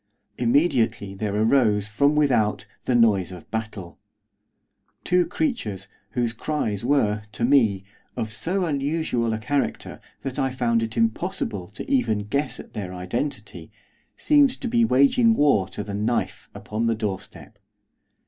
[0.39, 3.99] Immediately there arose, from without, the noise of battle.
[5.03, 7.83] Two creatures, whose cries were, to me,
[8.17, 12.95] of so unusual a character, that I found it impossible to even guess at their
[12.95, 13.71] identity,
[14.17, 17.59] seemed to be waging war to the knife upon the doorstep.